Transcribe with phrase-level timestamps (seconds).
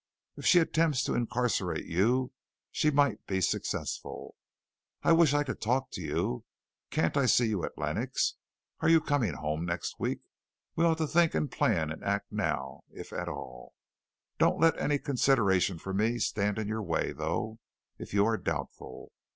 [0.35, 2.31] If she attempts to incarcerate you,
[2.71, 4.35] she might be successful.
[5.03, 6.43] I wish I could talk to you.
[6.89, 8.33] Can't I see you at Lenox?
[8.79, 10.21] Are you coming home next week?
[10.75, 13.75] We ought to think and plan and act now if at all.
[14.39, 17.59] Don't let any consideration for me stand in your way, though,
[17.99, 19.11] if you are doubtful.